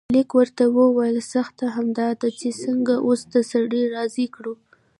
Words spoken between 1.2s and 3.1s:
سخته همدا ده چې څنګه